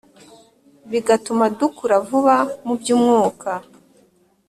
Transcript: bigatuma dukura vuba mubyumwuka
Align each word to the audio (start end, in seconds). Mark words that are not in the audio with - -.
bigatuma 0.91 1.45
dukura 1.59 1.95
vuba 2.07 2.35
mubyumwuka 2.65 3.49